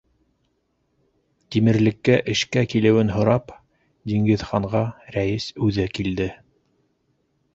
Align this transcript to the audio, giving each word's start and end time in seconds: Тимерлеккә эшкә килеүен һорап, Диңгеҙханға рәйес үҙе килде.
Тимерлеккә 1.55 2.15
эшкә 2.33 2.63
килеүен 2.71 3.11
һорап, 3.17 3.53
Диңгеҙханға 4.13 4.81
рәйес 5.17 5.47
үҙе 5.67 5.87
килде. 5.99 6.31